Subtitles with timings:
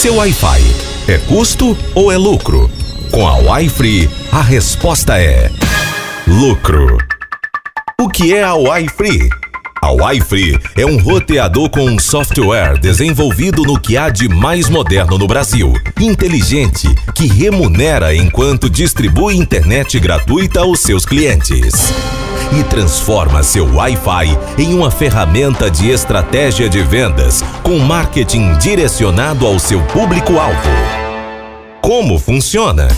[0.00, 0.62] Seu Wi-Fi
[1.12, 2.70] é custo ou é lucro?
[3.10, 5.50] Com a Wi-Free, a resposta é
[6.26, 6.96] lucro.
[8.00, 9.28] O que é a Wi-Free?
[9.82, 15.18] A Wi-Free é um roteador com um software desenvolvido no que há de mais moderno
[15.18, 21.92] no Brasil, inteligente, que remunera enquanto distribui internet gratuita aos seus clientes
[22.58, 29.58] e transforma seu Wi-Fi em uma ferramenta de estratégia de vendas com marketing direcionado ao
[29.58, 30.70] seu público-alvo.
[31.80, 32.88] Como funciona?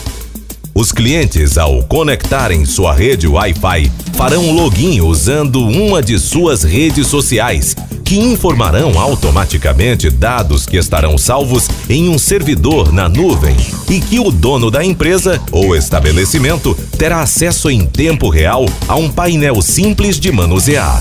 [0.75, 7.77] Os clientes, ao conectarem sua rede Wi-Fi, farão login usando uma de suas redes sociais,
[8.13, 13.57] que informarão automaticamente dados que estarão salvos em um servidor na nuvem
[13.89, 19.11] e que o dono da empresa ou estabelecimento terá acesso em tempo real a um
[19.11, 20.99] painel simples de manusear.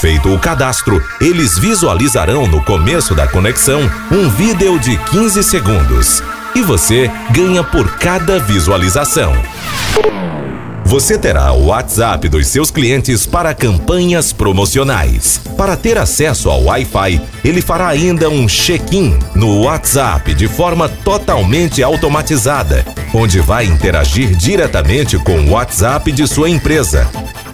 [0.00, 6.20] Feito o cadastro, eles visualizarão no começo da conexão um vídeo de 15 segundos
[6.52, 9.32] e você ganha por cada visualização.
[10.88, 15.38] Você terá o WhatsApp dos seus clientes para campanhas promocionais.
[15.54, 21.82] Para ter acesso ao Wi-Fi, ele fará ainda um check-in no WhatsApp de forma totalmente
[21.82, 27.06] automatizada, onde vai interagir diretamente com o WhatsApp de sua empresa.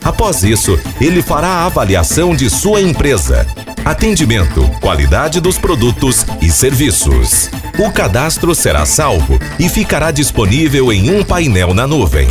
[0.04, 3.44] Após isso, ele fará a avaliação de sua empresa,
[3.84, 7.50] atendimento, qualidade dos produtos e serviços.
[7.80, 12.28] O cadastro será salvo e ficará disponível em um painel na nuvem.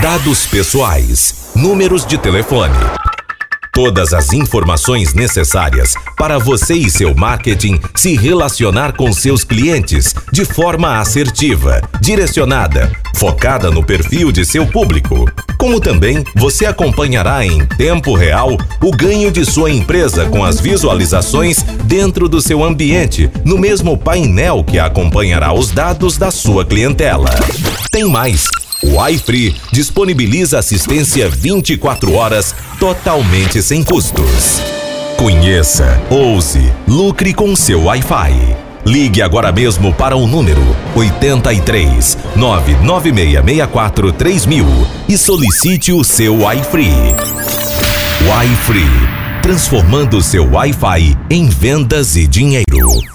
[0.00, 2.74] Dados pessoais, números de telefone.
[3.72, 10.44] Todas as informações necessárias para você e seu marketing se relacionar com seus clientes de
[10.44, 15.26] forma assertiva, direcionada, focada no perfil de seu público.
[15.58, 21.62] Como também você acompanhará em tempo real o ganho de sua empresa com as visualizações
[21.84, 27.30] dentro do seu ambiente, no mesmo painel que acompanhará os dados da sua clientela.
[27.90, 28.63] Tem mais!
[28.86, 34.60] O iFree disponibiliza assistência 24 horas totalmente sem custos.
[35.16, 38.54] Conheça, ouse, lucre com seu Wi-Fi.
[38.84, 40.60] Ligue agora mesmo para o número
[40.94, 44.66] 83 99664 3000
[45.08, 47.14] e solicite o seu Wi-Free.
[48.28, 49.08] Wi-Free,
[49.42, 53.13] transformando seu Wi-Fi em vendas e dinheiro.